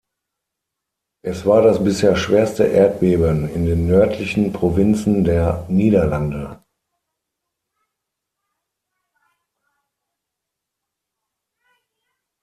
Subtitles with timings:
[1.21, 6.59] Es war das bisher schwerste Erdbeben in den nördlichen Provinzen der Niederlande.